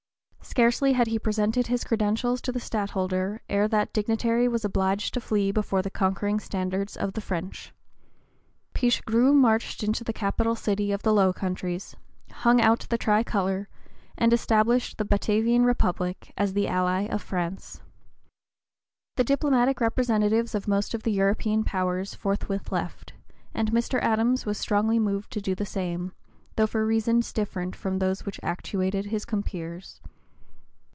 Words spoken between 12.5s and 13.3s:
out the tri